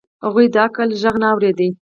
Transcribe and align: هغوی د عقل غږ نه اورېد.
هغوی 0.25 0.45
د 0.53 0.55
عقل 0.65 0.89
غږ 1.01 1.15
نه 1.21 1.27
اورېد. 1.33 1.59